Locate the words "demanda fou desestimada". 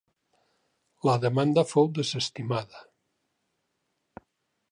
1.25-2.81